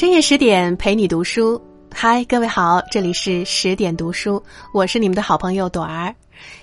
[0.00, 1.60] 深夜十点陪你读书，
[1.94, 4.42] 嗨，各位好，这里是十点读书，
[4.72, 6.14] 我是你们的好朋友朵儿。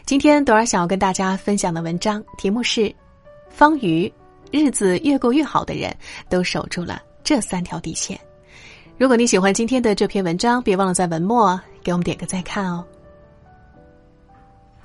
[0.08, 2.92] 今天朵儿想要跟大家分享的文章题目是：
[3.48, 4.12] 方瑜，
[4.50, 5.96] 日子越过越好的人
[6.28, 8.20] 都守住了这三条底线。
[8.98, 12.84] 如果你喜欢今天的这篇文章，别忘了在文末给我们点个再看哦。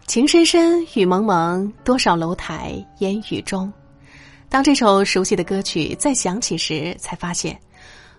[0.07, 3.73] 情深深雨蒙蒙，多少楼台烟雨中。
[4.51, 7.59] 当这首熟悉的歌曲再响起时，才发现，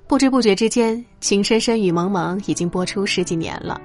[0.08, 3.82] 不知不觉之间，情深深雨蒙蒙已经播出十几年了。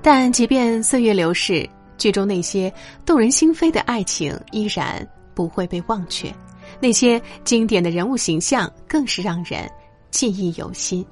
[0.00, 2.72] 但即便岁月流逝，剧中那些
[3.06, 6.34] 动人心扉的爱情依然不会被忘却，
[6.80, 9.70] 那些经典的人物形象更是让人
[10.10, 11.04] 记忆犹新。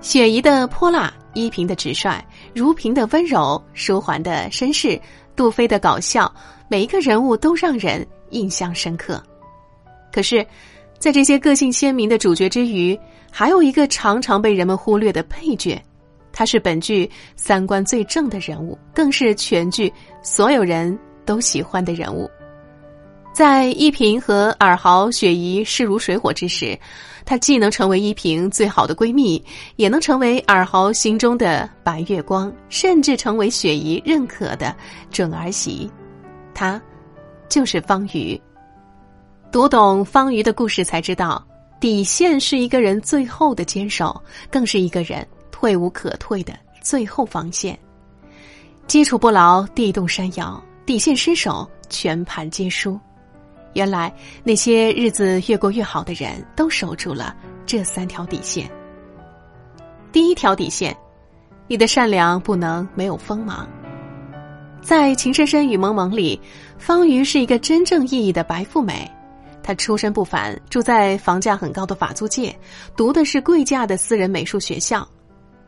[0.00, 2.22] 雪姨的泼辣，依萍的直率，
[2.54, 5.00] 如萍的温柔，舒缓的绅士，
[5.34, 6.30] 杜飞的搞笑，
[6.68, 9.22] 每一个人物都让人印象深刻。
[10.12, 10.44] 可是，
[10.98, 12.98] 在这些个性鲜明的主角之余，
[13.32, 15.82] 还有一个常常被人们忽略的配角，
[16.32, 22.30] 他是本剧三观最正的人物，更是全剧所有人都喜欢的人物。
[23.32, 26.78] 在依萍和尔豪、雪姨势如水火之时。
[27.24, 29.42] 她既能成为依萍最好的闺蜜，
[29.76, 34.74] 也能成为尔豪心中的白月光，甚至成为雪姨认可的
[35.08, 35.88] 准儿媳。
[36.52, 36.82] 她，
[37.48, 38.38] 就是方瑜。
[39.52, 41.46] 读懂方瑜的故事，才知道
[41.82, 47.76] 底线是一个人最后的坚守，更是一个人退无可退的最后防线。
[48.86, 52.96] 基础不牢，地动山摇；底线失守，全盘皆输。
[53.72, 57.34] 原来那些日子越过越好的人都守住了
[57.66, 58.70] 这三条底线。
[60.12, 60.96] 第一条底线，
[61.66, 63.68] 你的善良不能没有锋芒。
[64.80, 66.40] 在《情深深雨蒙蒙》里，
[66.78, 69.10] 方瑜是一个真正意义的白富美。
[69.62, 72.54] 他出身不凡，住在房价很高的法租界，
[72.96, 75.06] 读的是贵价的私人美术学校。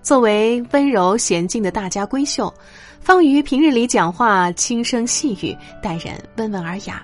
[0.02, 2.52] 作为温柔娴静的大家闺秀，
[3.00, 7.02] 方瑜平日里讲话轻声细语，待人温文尔雅。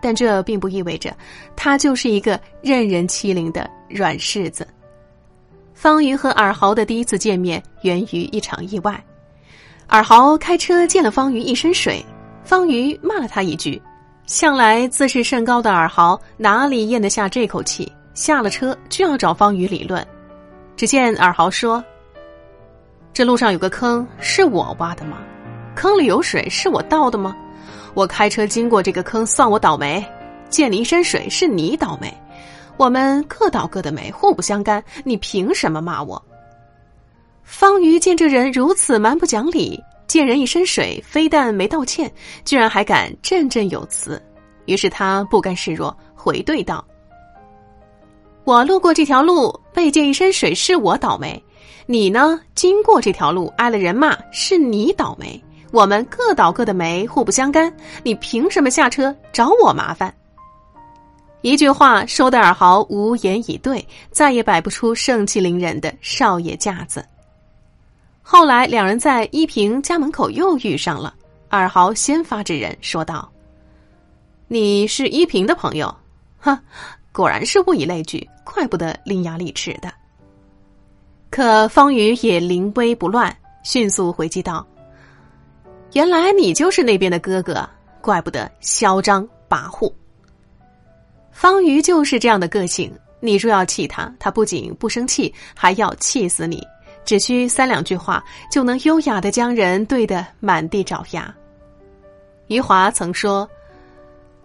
[0.00, 1.16] 但这并不意味着，
[1.56, 4.64] 他就是一个任人欺凌的软柿子。
[5.74, 9.02] 方瑜和尔豪的第一次见面源于一场意外，
[9.88, 12.04] 尔豪开车溅了方瑜一身水，
[12.44, 13.80] 方瑜骂了他一句，
[14.26, 20.04] 向来自视甚高的尔豪哪里咽得下这口气，下了车就要找方瑜理论。
[20.76, 21.82] 只见尔豪说
[23.14, 25.18] ：“这路上有个坑，是我挖的吗？
[25.76, 27.36] 坑里有水，是我倒的吗？”
[27.94, 30.02] 我开车经过这个坑，算我倒霉；
[30.50, 32.12] 溅你一身水，是你倒霉。
[32.76, 34.82] 我们各倒各的霉，互不相干。
[35.04, 36.20] 你凭什么骂我？
[37.44, 39.80] 方瑜见这人如此蛮不讲理，
[40.16, 42.10] 溅人一身水，非但没道歉，
[42.42, 44.18] 居然还敢振振有词。
[44.64, 46.82] 于是他不甘示弱，回怼道
[48.44, 51.38] ：“我路过这条路，被溅一身水，是我倒霉；
[51.84, 55.38] 你呢，经过这条路，挨了人骂，是你倒霉。”
[55.70, 57.70] 我们各倒各的霉，互不相干。
[58.02, 60.14] 你凭什么下车找我麻烦？
[61.42, 67.04] 一句话说的尔豪无言以对，再也摆不出盛气凌人的少爷架子。
[68.28, 71.14] 后来两人在依萍家门口又遇上了，
[71.48, 73.30] 尔豪先发制人说道
[74.48, 75.94] ：“你是依萍的朋友？
[76.40, 76.58] 哼，
[77.12, 79.88] 果然是物以类聚，怪不得伶牙俐齿的。”
[81.30, 84.66] 可方瑜也临危不乱，迅速回击道。
[85.92, 87.66] 原来你就是那边的哥哥，
[88.00, 89.90] 怪不得嚣张跋扈。
[91.30, 96.60] 方瑜就是这样的个性，你若要气他，他不仅不生气，还要气死你。
[97.06, 101.34] 只需三两句话，就能优雅的将人怼得满地找牙。
[102.48, 103.48] 余华曾说：“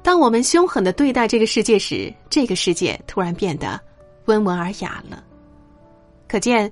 [0.01, 3.79] 当我们凶狠的对待这个世界时，这个世界突然变得
[4.25, 5.23] 温文尔雅了。”
[6.29, 6.71] 可见，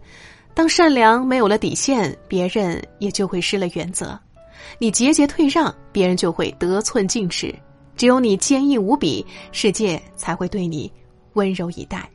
[0.53, 4.18] 当善良没有了底线，别人也就会失了原则。
[4.77, 7.53] 你节节退让，别人就会得寸进尺；
[7.97, 10.92] 只有你坚毅无比，世界才会对你
[11.33, 12.09] 温柔以待。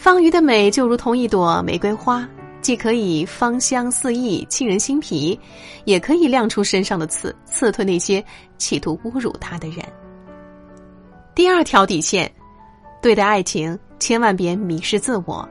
[0.00, 2.26] 方瑜的美就如同一朵玫瑰花，
[2.62, 5.38] 既可以芳香四溢、沁人心脾，
[5.84, 8.24] 也可以亮出身上的刺，刺退那些
[8.56, 9.84] 企图侮辱她的人。
[11.34, 12.32] 第二条底线，
[13.02, 15.46] 对待爱情千万别迷失自我。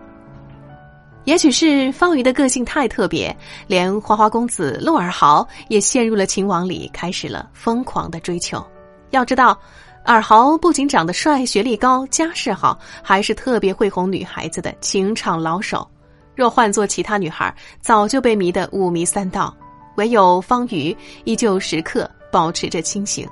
[1.25, 3.33] 也许是方瑜的个性太特别，
[3.67, 8.65] 连花花公子陆尔豪也陷入了情网里，开始了疯狂的追求。
[9.11, 9.59] 要知道，
[10.05, 15.87] 尔豪不仅长得帅、学历高、家世好，还是特别会哄女孩子的情场老手。
[16.35, 19.55] 若换做其他女孩，早就被迷得五迷三道。
[19.97, 23.27] 唯有方瑜依旧时刻保持着清醒。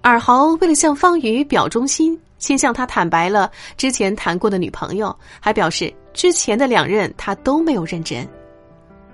[0.00, 2.18] 尔豪为了向方瑜表忠心。
[2.36, 8.28] 先向他坦白了之前谈过的女朋友，还表示之前的两任他都没有认真。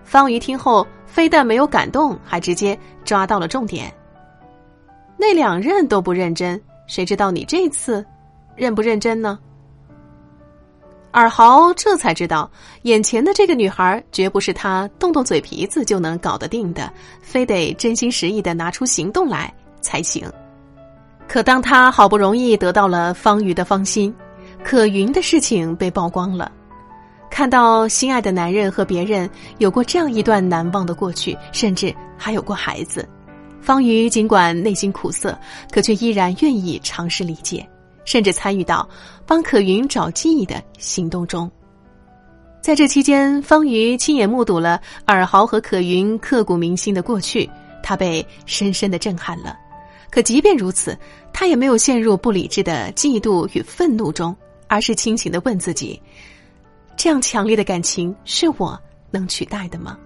[0.03, 3.93] 方瑜听后，非但没有感动，还直接抓到了重点。
[5.21, 8.03] 那两任都不认真，谁知道你这次
[8.57, 9.39] 认不认真呢？
[11.11, 12.51] 尔豪这才知道，
[12.83, 16.91] 眼前的这个女孩绝不是他动动嘴皮子就能搞得定的，
[17.21, 19.53] 非得真心实意的拿出行动来
[19.83, 20.27] 才行。
[21.29, 24.15] 可当他好不容易得到了方瑜的芳心，
[24.65, 26.51] 可云的事情被曝光了，
[27.29, 29.29] 看到心爱的男人和别人
[29.59, 33.07] 有过这样一段难忘的过去，甚至还有过孩子，
[33.61, 35.39] 方瑜尽管内心苦涩，
[35.71, 37.69] 可却依然愿意尝试理解，
[38.05, 38.89] 甚至参与到
[39.27, 41.51] 帮可云找记忆的行动中。
[42.62, 47.49] 在这期间，方瑜亲眼目睹了尔豪和可云刻骨铭心的过去，
[47.83, 49.57] 他被深深的震撼了。
[50.11, 50.99] 可即便如此，
[51.33, 54.37] 他也没有陷入不理智的嫉妒与愤怒中，
[54.67, 56.01] 而是清醒的问自己：
[56.97, 58.79] 这样强烈的感情是我
[59.11, 59.97] 能取代的吗？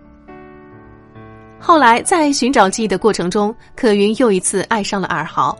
[1.67, 5.59] 后来在寻找记忆的过程中，可云又一次爱上了尔豪。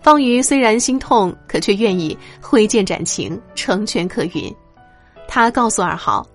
[0.00, 4.52] 方瑜虽然心痛，可却愿意挥剑斩情，成全可云。
[5.28, 6.26] 他告诉尔豪：“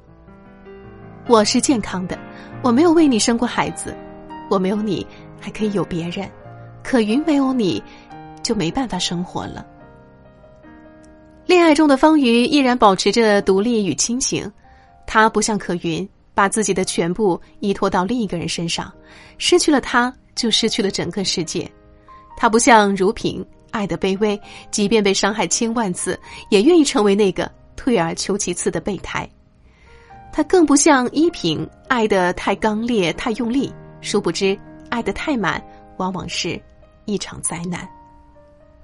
[1.27, 2.17] 我是健康的，
[2.61, 3.93] 我没有为你生过孩子，
[4.49, 5.05] 我没有你
[5.37, 6.25] 还可以有别人。”
[6.81, 7.83] 可云没有你，
[8.41, 9.65] 就没办法生活了。
[11.45, 14.49] 恋爱中的方瑜依然保持着独立与清醒，
[15.05, 16.07] 他不像可云，
[16.39, 18.89] 把自己的全部依托到另一个人身上，
[19.37, 21.69] 失去了他就失去了整个世界。
[22.37, 24.39] 他不像如萍，爱的卑微，
[24.71, 26.17] 即便被伤害千万次，
[26.49, 29.29] 也愿意成为那个退而求其次的备胎。
[30.31, 33.69] 他更不像依萍，爱的太刚烈、太用力，
[33.99, 34.57] 殊不知
[34.89, 35.61] 爱的太满。
[35.97, 36.57] 往往是
[37.03, 37.85] 一场灾难。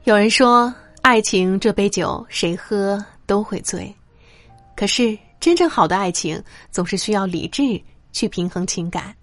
[0.04, 3.96] 有人说，爱情这杯酒谁喝都会醉，
[4.76, 7.80] 可是真正好的爱情总是需要理智
[8.12, 9.16] 去平衡情感。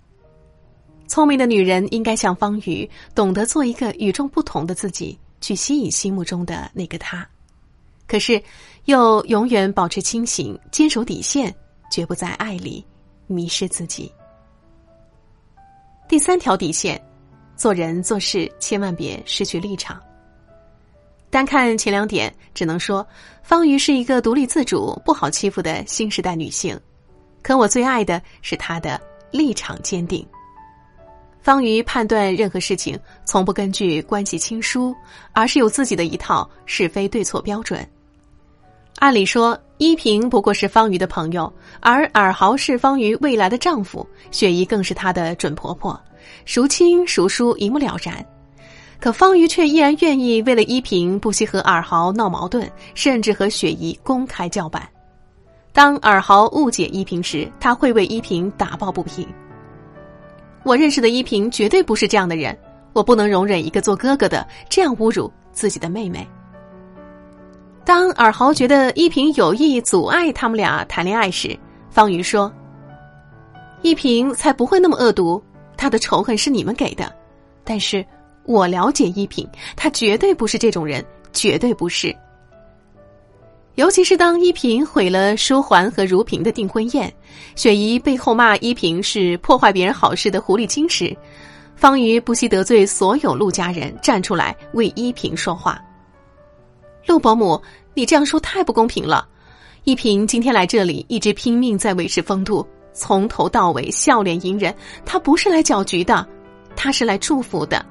[1.08, 7.28] 聪明的女人应该像方瑜，懂得做一个与众不同的自己，去吸引心目中的那个他。
[8.06, 8.40] 可是，
[8.84, 11.52] 又永远保持清醒，坚守底线，
[11.90, 12.86] 绝不在爱里
[13.26, 14.08] 迷失自己。
[16.08, 17.02] 第三条底线。
[17.56, 20.00] 做人做事千万别失去立场。
[21.32, 23.06] 单看前两点，只能说
[23.43, 26.79] 方瑜是一个独立自主、不好欺负的新时代女性。
[27.40, 29.00] 可我最爱的是她的
[29.31, 30.26] 立场坚定。
[31.40, 34.94] 方瑜判断任何事情从不根据关系亲疏，
[35.32, 37.88] 而是有自己的一套是非对错标准。
[38.99, 41.50] 按理说，依萍不过是方瑜的朋友，
[41.81, 45.99] 而尔豪是方瑜未来的丈夫，雪姨更是她的准婆婆。
[46.44, 48.23] 孰亲孰疏一目了然，
[49.02, 54.88] 可方瑜却依然愿意为了依萍不惜和尔豪闹矛盾，甚至和雪姨公开叫板。
[55.72, 59.26] 当尔豪误解依萍时，他会为依萍打抱不平。
[60.62, 62.56] 我认识的依萍绝对不是这样的人，
[62.93, 66.25] 我不能容忍一个做哥哥的这样侮辱自己的妹妹。
[67.84, 71.58] 当尔豪觉得依萍有意阻碍他们俩谈恋爱时，
[71.90, 72.52] 方瑜说
[73.82, 75.42] ：“依萍才不会那么恶毒。”
[75.76, 77.12] 她的仇恨是你们给的，
[77.64, 78.06] 但是
[78.44, 82.14] 我了解依萍，他绝对不是这种人，绝对不是。
[83.76, 87.11] 尤其是当依萍毁了舒桓和如萍的订婚宴，
[87.56, 91.16] 雪姨背后骂依萍是破坏别人好事的狐狸精时，
[91.75, 95.80] 方瑜不惜得罪所有陆家人，站出来为依萍说话。
[97.06, 97.61] 陆伯母，
[97.94, 99.26] 你这样说太不公平了。
[99.84, 102.66] 依萍今天来这里，一直拼命在维持风度。
[102.92, 104.72] 从头到尾笑脸迎人，
[105.06, 106.28] 他不是来搅局的，
[106.76, 107.84] 他是来祝福的。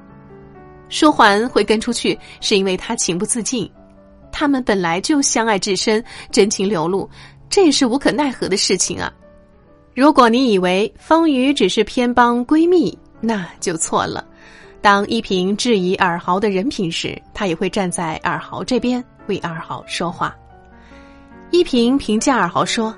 [0.92, 3.68] 舒桓会跟出去，是因为他情不自禁。
[4.30, 7.08] 他们本来就相爱至深，真情流露，
[7.48, 9.10] 这也是无可奈何的事情啊。
[9.94, 14.22] 如果你以为方瑜只是偏帮闺蜜，那就错了。
[14.82, 20.36] 当依萍质疑尔豪的人品时，他也会站在尔豪这边为尔豪说话。
[21.52, 22.94] 依萍评价尔豪说。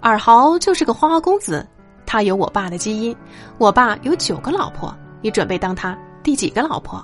[0.00, 1.66] 尔豪就是个花花公子，
[2.06, 3.14] 他有我爸的基因。
[3.58, 7.02] 我爸有九个老婆，你准备当他第几个老婆？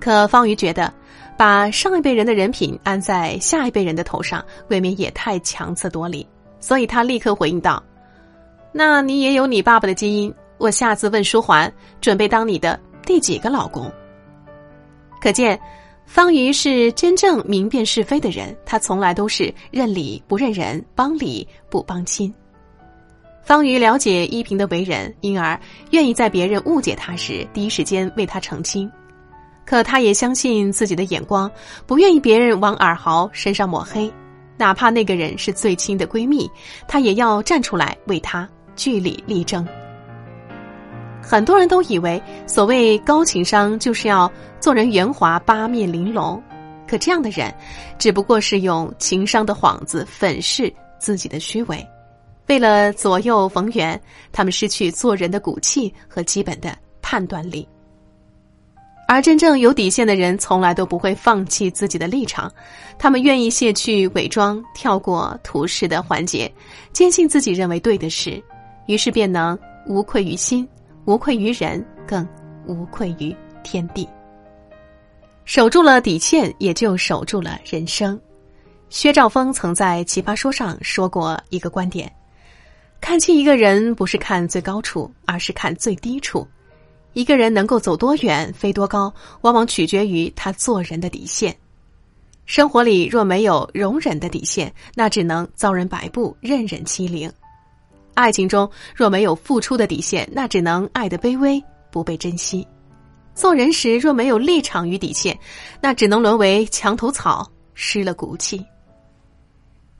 [0.00, 0.92] 可方瑜觉得，
[1.36, 6.26] 把上一辈人的人品安在下一辈人的头上，未免也太强词夺理。
[6.60, 7.82] 所以他立刻回应道
[8.72, 13.90] ：“那你也有你爸爸的基因，我下次问舒桓，准备当你的第几个老公？”
[15.20, 15.58] 可见。
[16.04, 22.34] 方瑜是真正明辨是非的人，他从来都是认理不认人，帮理不帮亲。
[23.42, 25.58] 方瑜了解依萍的为人，因而
[25.90, 28.90] 愿意在别人误解他时，第一时间为他澄清。
[29.64, 31.50] 可她也相信自己的眼光，
[31.86, 34.12] 不愿意别人往尔豪身上抹黑，
[34.56, 36.50] 哪怕那个人是最亲的闺蜜，
[36.86, 39.66] 她也要站出来为他据理力争。
[41.22, 44.30] 很多人都以为，所谓高情商就是要
[44.60, 46.42] 做人圆滑、八面玲珑，
[46.86, 47.54] 可这样的人，
[47.98, 51.86] 只不过是用情商的幌子粉饰自己的虚伪。
[52.52, 53.98] 为了左右逢源，
[54.30, 57.66] 他们失去做人的骨气和基本的判断力。
[59.08, 62.52] 而真正有底线的人，从来都不会放弃自己的立场，
[62.98, 66.52] 他们愿意卸去伪装，跳过图示的环节，
[66.92, 68.42] 坚信自己认为对的事，
[68.84, 70.68] 于是便能无愧于心，
[71.06, 72.28] 无愧于人，更
[72.66, 74.06] 无愧于天地。
[75.46, 78.20] 守住了底线，也就守住了人生。
[78.90, 82.12] 薛兆丰曾在《奇葩说》上说过一个观点。
[83.02, 86.46] 看清一个人，不是看最高处，而是看最低处。
[87.14, 91.54] 一个人能够走多远、飞多高，往往取决于他做人的底线。
[92.46, 97.28] 生活里若没有容忍的底线，那只能遭人摆布、任人欺凌；
[98.14, 102.64] 爱情中若没有付出的底线，那只能爱的卑微、不被珍惜；
[103.34, 105.36] 做人时若没有立场与底线，
[105.80, 108.58] 那只能沦为墙头草，失了骨气。《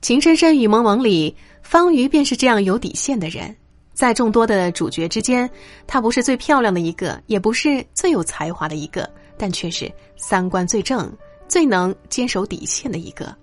[0.04, 3.54] 情深深雨蒙蒙里，方瑜便是这样有底线的人。
[3.94, 5.48] 在众多的主角之间，
[5.86, 11.14] 她不是最漂亮的一个，也不是最有才华的一个，但却是三观最正、
[11.46, 13.34] 最能坚守底线的一个。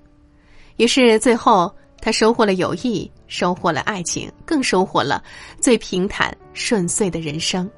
[0.78, 5.24] 于是，最后她收获了友谊，收获了爱情，更收获了
[5.60, 7.70] 最平坦顺遂的人生。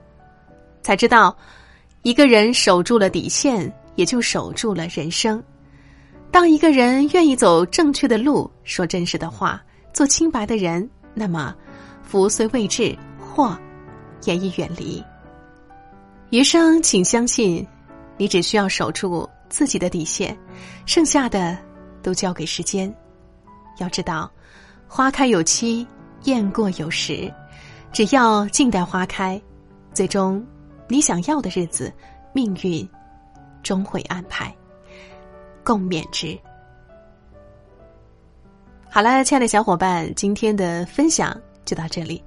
[0.81, 1.35] 才知道，
[2.03, 5.43] 一个人守住了底线，也就守住了人生。
[6.31, 9.61] 当一个人愿意走正确的路，说真实的话，
[9.93, 11.55] 做清白的人，那么
[12.01, 13.57] 福虽未至，祸
[14.23, 15.03] 也已远离。
[16.29, 17.67] 余生，请相信，
[18.17, 20.37] 你只需要守住自己的底线，
[20.85, 21.57] 剩下的
[22.01, 22.93] 都交给时间。
[23.79, 24.31] 要知道，
[24.87, 25.85] 花开有期，
[26.23, 27.31] 雁过有时，
[27.91, 29.41] 只要静待花开，
[29.93, 30.45] 最终
[30.87, 31.91] 你想要的日子，
[32.33, 32.87] 命运
[33.61, 34.55] 终会安排。
[35.63, 36.37] 共勉之。
[38.93, 41.33] 好了，亲爱的小伙伴，今天的分享
[41.63, 42.21] 就到这里。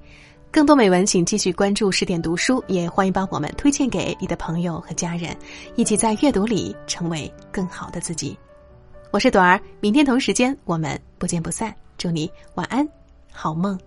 [0.49, 5.37] 更多美文，请继续关注十点读书，也欢迎把我们推荐给你的朋友和家人，
[5.75, 8.35] 一起在阅读里成为更好的自己。
[9.11, 11.71] 我是朵儿，明天同时间我们不见不散。
[11.99, 12.87] 祝你晚安，
[13.31, 13.79] 好梦。